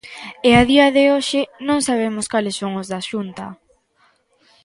E 0.49 0.51
a 0.61 0.63
día 0.71 0.87
de 0.95 1.03
hoxe 1.13 1.41
non 1.67 1.79
sabemos 1.87 2.25
cales 2.33 2.55
son 2.61 2.71
os 2.81 2.87
da 2.91 2.99
Xunta. 3.09 3.45